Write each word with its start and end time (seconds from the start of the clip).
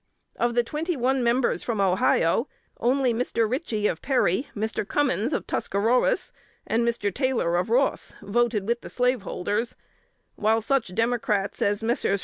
Of 0.35 0.55
the 0.55 0.63
twenty 0.63 0.97
one 0.97 1.23
members 1.23 1.61
from 1.61 1.79
Ohio, 1.79 2.47
only 2.79 3.13
Mr. 3.13 3.47
Ritchey 3.47 3.85
of 3.85 4.01
Perry, 4.01 4.47
Mr. 4.55 4.83
Cummins 4.83 5.31
of 5.31 5.45
Tuscarawas, 5.45 6.33
and 6.65 6.83
Mr. 6.87 7.13
Taylor 7.13 7.55
of 7.55 7.69
Ross, 7.69 8.15
voted 8.19 8.67
with 8.67 8.81
the 8.81 8.89
slaveholders; 8.89 9.75
while 10.35 10.59
such 10.59 10.95
Democrats 10.95 11.61
as 11.61 11.83
Messrs. 11.83 12.19